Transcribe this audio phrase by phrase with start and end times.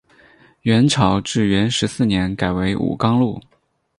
[0.63, 3.39] 元朝至元十四年改为武冈路。